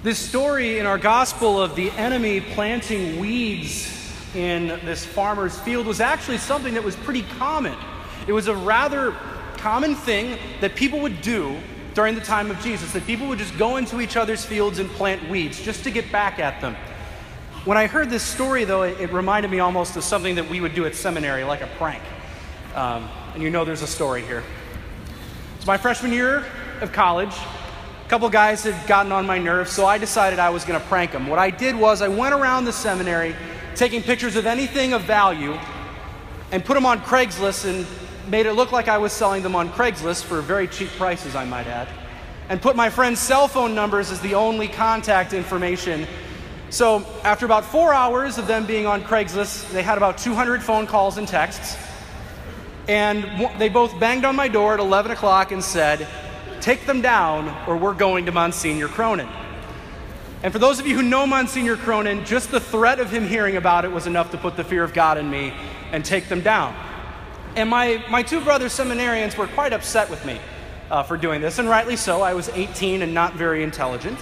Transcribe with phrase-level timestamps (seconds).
[0.00, 3.92] This story in our gospel of the enemy planting weeds
[4.32, 7.76] in this farmer's field was actually something that was pretty common.
[8.28, 9.16] It was a rather
[9.56, 11.58] common thing that people would do
[11.94, 14.88] during the time of Jesus, that people would just go into each other's fields and
[14.90, 16.76] plant weeds just to get back at them.
[17.64, 20.60] When I heard this story, though, it, it reminded me almost of something that we
[20.60, 22.04] would do at seminary, like a prank.
[22.76, 24.44] Um, and you know there's a story here.
[25.56, 26.44] It's my freshman year
[26.80, 27.34] of college.
[28.08, 31.12] Couple guys had gotten on my nerves, so I decided I was going to prank
[31.12, 31.26] them.
[31.26, 33.36] What I did was I went around the seminary
[33.74, 35.58] taking pictures of anything of value
[36.50, 37.86] and put them on Craigslist and
[38.30, 41.44] made it look like I was selling them on Craigslist for very cheap prices, I
[41.44, 41.86] might add,
[42.48, 46.06] and put my friends' cell phone numbers as the only contact information.
[46.70, 50.86] So, after about four hours of them being on Craigslist, they had about 200 phone
[50.86, 51.76] calls and texts.
[52.88, 56.08] And they both banged on my door at 11 o'clock and said,
[56.60, 59.28] Take them down, or we're going to Monsignor Cronin.
[60.42, 63.56] And for those of you who know Monsignor Cronin, just the threat of him hearing
[63.56, 65.52] about it was enough to put the fear of God in me
[65.90, 66.76] and take them down.
[67.56, 70.38] And my, my two brother seminarians were quite upset with me
[70.90, 72.22] uh, for doing this, and rightly so.
[72.22, 74.18] I was 18 and not very intelligent.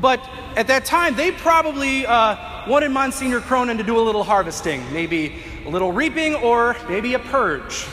[0.00, 0.20] But
[0.56, 5.42] at that time, they probably uh, wanted Monsignor Cronin to do a little harvesting, maybe
[5.66, 7.86] a little reaping or maybe a purge.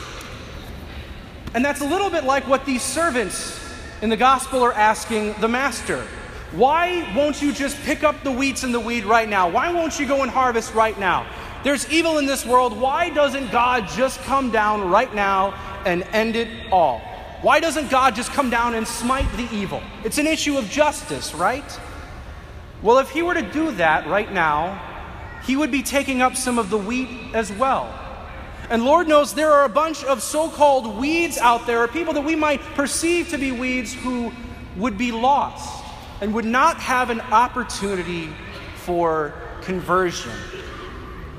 [1.54, 3.60] And that's a little bit like what these servants
[4.02, 6.06] in the gospel are asking the master.
[6.52, 9.48] Why won't you just pick up the wheats and the weed right now?
[9.48, 11.26] Why won't you go and harvest right now?
[11.64, 12.78] There's evil in this world.
[12.78, 17.00] Why doesn't God just come down right now and end it all?
[17.42, 19.82] Why doesn't God just come down and smite the evil?
[20.04, 21.80] It's an issue of justice, right?
[22.82, 24.80] Well, if he were to do that right now,
[25.44, 27.92] he would be taking up some of the wheat as well.
[28.68, 32.14] And Lord knows there are a bunch of so called weeds out there, or people
[32.14, 34.32] that we might perceive to be weeds, who
[34.76, 35.84] would be lost
[36.20, 38.30] and would not have an opportunity
[38.76, 40.32] for conversion.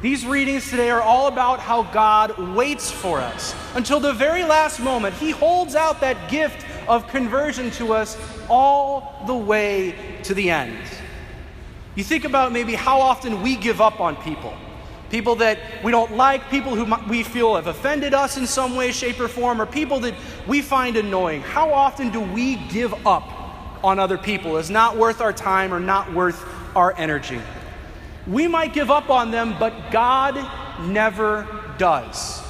[0.02, 4.80] These readings today are all about how God waits for us until the very last
[4.80, 5.16] moment.
[5.16, 8.16] He holds out that gift of conversion to us
[8.48, 10.77] all the way to the end.
[11.95, 14.54] You think about maybe how often we give up on people.
[15.09, 18.91] People that we don't like, people who we feel have offended us in some way,
[18.91, 20.13] shape, or form, or people that
[20.47, 21.41] we find annoying.
[21.41, 23.23] How often do we give up
[23.83, 26.43] on other people as not worth our time or not worth
[26.75, 27.39] our energy?
[28.27, 30.35] We might give up on them, but God
[30.81, 31.47] never
[31.77, 32.41] does.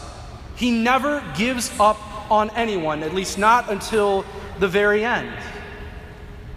[0.55, 1.99] He never gives up
[2.31, 4.25] on anyone, at least not until
[4.59, 5.31] the very end.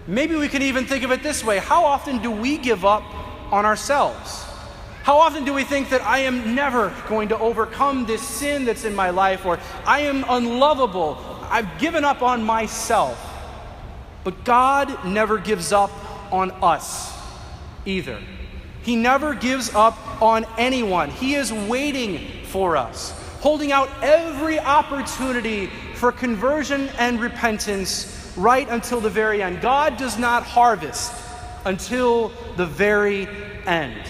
[0.06, 3.04] Maybe we can even think of it this way How often do we give up
[3.52, 4.49] on ourselves?
[5.02, 8.84] How often do we think that I am never going to overcome this sin that's
[8.84, 11.18] in my life, or I am unlovable?
[11.48, 13.26] I've given up on myself.
[14.24, 15.90] But God never gives up
[16.32, 17.12] on us
[17.86, 18.18] either.
[18.82, 21.10] He never gives up on anyone.
[21.10, 29.00] He is waiting for us, holding out every opportunity for conversion and repentance right until
[29.00, 29.60] the very end.
[29.60, 31.12] God does not harvest
[31.64, 33.28] until the very
[33.66, 34.02] end.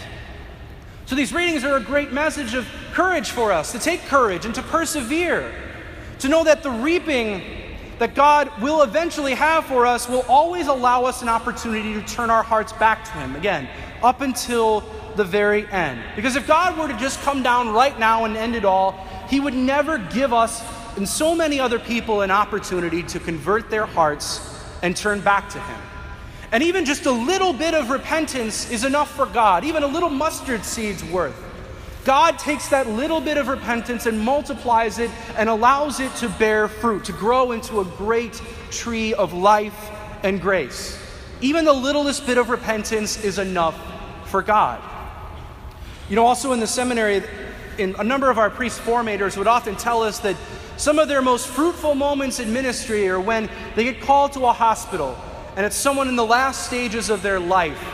[1.10, 4.54] So these readings are a great message of courage for us to take courage and
[4.54, 5.53] to persevere,
[6.21, 7.43] to know that the reaping
[7.98, 12.31] that God will eventually have for us will always allow us an opportunity to turn
[12.31, 13.34] our hearts back to Him.
[13.34, 13.69] Again,
[14.04, 14.84] up until
[15.16, 16.00] the very end.
[16.15, 18.93] Because if God were to just come down right now and end it all,
[19.28, 20.62] He would never give us
[20.97, 25.59] and so many other people an opportunity to convert their hearts and turn back to
[25.59, 25.81] Him.
[26.53, 30.11] And even just a little bit of repentance is enough for God, even a little
[30.11, 31.37] mustard seed's worth.
[32.05, 36.66] God takes that little bit of repentance and multiplies it and allows it to bear
[36.66, 38.41] fruit, to grow into a great
[38.71, 39.91] tree of life
[40.22, 40.99] and grace.
[41.41, 43.78] Even the littlest bit of repentance is enough
[44.25, 44.82] for God.
[46.09, 47.22] You know, also in the seminary,
[47.78, 50.37] in a number of our priest formators would often tell us that
[50.77, 54.53] some of their most fruitful moments in ministry are when they get called to a
[54.53, 55.17] hospital
[55.60, 57.84] and it's someone in the last stages of their life.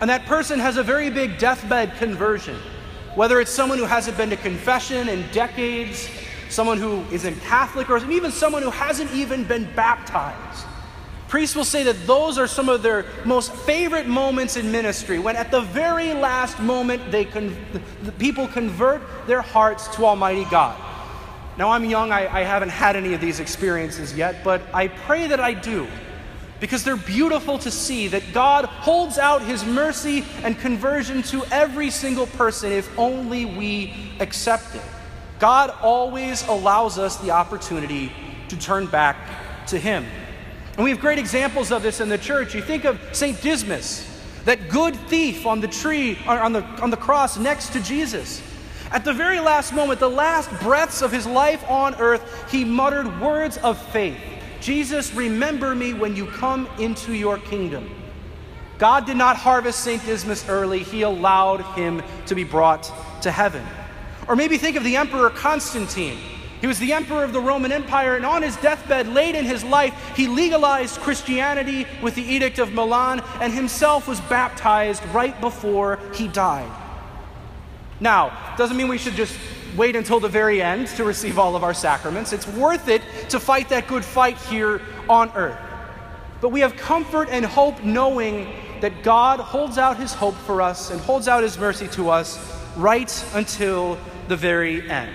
[0.00, 2.56] And that person has a very big deathbed conversion.
[3.14, 6.08] Whether it's someone who hasn't been to confession in decades,
[6.48, 10.64] someone who isn't Catholic, or even someone who hasn't even been baptized.
[11.28, 15.36] Priests will say that those are some of their most favorite moments in ministry, when
[15.36, 17.54] at the very last moment they con-
[18.02, 20.74] the people convert their hearts to Almighty God.
[21.58, 25.26] Now, I'm young, I, I haven't had any of these experiences yet, but I pray
[25.26, 25.86] that I do
[26.64, 31.90] because they're beautiful to see that God holds out his mercy and conversion to every
[31.90, 34.80] single person if only we accept it.
[35.38, 38.10] God always allows us the opportunity
[38.48, 40.06] to turn back to him.
[40.76, 42.54] And we have great examples of this in the church.
[42.54, 43.38] You think of St.
[43.42, 44.08] Dismas,
[44.46, 48.42] that good thief on the tree, on the, on the cross next to Jesus.
[48.90, 53.20] At the very last moment, the last breaths of his life on earth, he muttered
[53.20, 54.16] words of faith
[54.64, 57.86] Jesus, remember me when you come into your kingdom.
[58.78, 60.02] God did not harvest St.
[60.06, 62.90] Dismas early, he allowed him to be brought
[63.20, 63.62] to heaven.
[64.26, 66.16] Or maybe think of the Emperor Constantine.
[66.62, 69.62] He was the emperor of the Roman Empire, and on his deathbed, late in his
[69.62, 75.98] life, he legalized Christianity with the Edict of Milan and himself was baptized right before
[76.14, 76.70] he died.
[78.00, 79.36] Now, doesn't mean we should just
[79.76, 82.32] wait until the very end to receive all of our sacraments.
[82.32, 85.58] It's worth it to fight that good fight here on earth.
[86.40, 90.90] But we have comfort and hope knowing that God holds out his hope for us
[90.90, 92.38] and holds out his mercy to us
[92.76, 93.98] right until
[94.28, 95.14] the very end.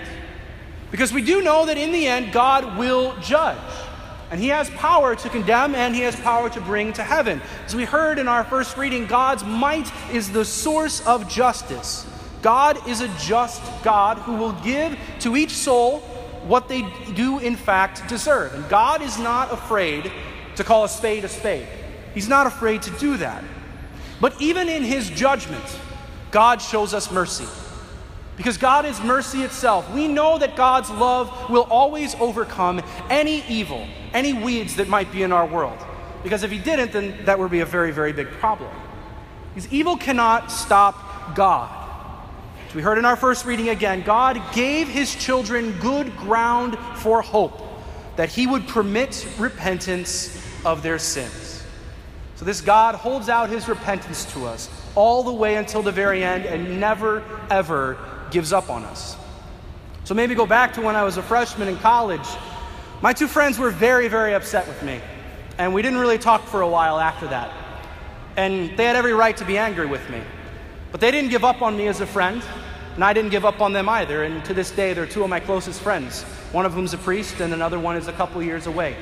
[0.92, 3.58] Because we do know that in the end, God will judge.
[4.32, 7.42] And he has power to condemn and he has power to bring to heaven.
[7.66, 12.06] As we heard in our first reading, God's might is the source of justice.
[12.42, 16.00] God is a just God who will give to each soul
[16.48, 16.82] what they
[17.14, 18.54] do in fact deserve.
[18.54, 20.12] And God is not afraid
[20.56, 21.68] to call a spade a spade.
[22.14, 23.44] He's not afraid to do that.
[24.22, 25.64] But even in his judgment,
[26.32, 27.48] God shows us mercy.
[28.38, 29.90] Because God is mercy itself.
[29.94, 35.24] We know that God's love will always overcome any evil, any weeds that might be
[35.24, 35.78] in our world.
[36.24, 38.72] Because if He didn't, then that would be a very, very big problem.
[39.54, 41.79] Because evil cannot stop God.
[42.70, 47.20] As we heard in our first reading again, God gave His children good ground for
[47.20, 47.64] hope
[48.16, 51.64] that He would permit repentance of their sins.
[52.36, 56.24] So this God holds out His repentance to us all the way until the very
[56.24, 57.98] end and never, ever
[58.30, 59.18] gives up on us.
[60.04, 62.28] So maybe go back to when I was a freshman in college.
[63.02, 65.02] My two friends were very, very upset with me,
[65.58, 67.52] and we didn't really talk for a while after that.
[68.38, 70.22] And they had every right to be angry with me.
[70.92, 72.42] But they didn't give up on me as a friend,
[72.96, 74.24] and I didn't give up on them either.
[74.24, 77.40] And to this day, they're two of my closest friends, one of whom's a priest,
[77.40, 78.96] and another one is a couple years away.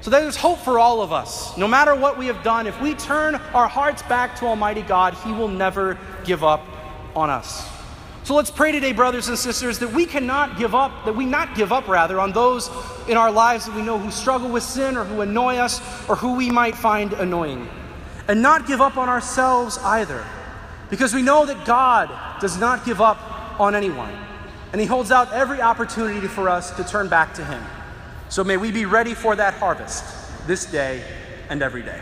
[0.00, 1.56] So there's hope for all of us.
[1.58, 5.14] No matter what we have done, if we turn our hearts back to Almighty God,
[5.24, 6.64] He will never give up
[7.16, 7.68] on us.
[8.22, 11.56] So let's pray today, brothers and sisters, that we cannot give up, that we not
[11.56, 12.70] give up, rather, on those
[13.08, 16.14] in our lives that we know who struggle with sin or who annoy us or
[16.14, 17.68] who we might find annoying.
[18.28, 20.24] And not give up on ourselves either,
[20.90, 24.14] because we know that God does not give up on anyone.
[24.72, 27.62] And He holds out every opportunity for us to turn back to Him.
[28.28, 30.04] So may we be ready for that harvest
[30.46, 31.02] this day
[31.48, 32.00] and every day.